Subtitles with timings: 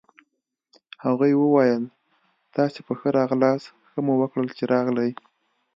[1.05, 1.83] هغوی وویل:
[2.55, 5.11] تاسي په ښه راغلاست، ښه مو وکړل چي راغلئ.